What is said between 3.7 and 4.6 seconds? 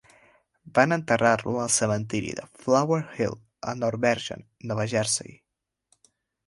a North Bergen,